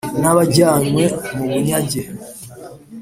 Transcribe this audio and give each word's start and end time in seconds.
n 0.21 0.23
abajyanywe 0.31 1.03
mu 1.35 1.45
bunyage 1.51 2.01